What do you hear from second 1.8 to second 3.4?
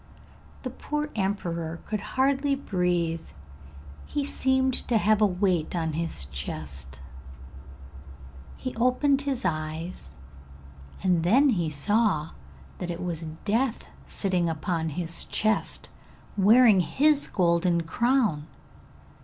could hardly breathe,